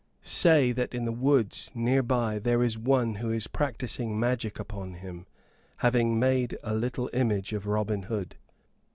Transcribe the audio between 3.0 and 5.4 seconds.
who is practising magic upon him,